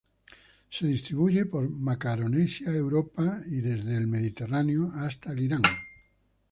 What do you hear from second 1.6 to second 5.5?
Macaronesia, Europa y desde el Mediterráneo hasta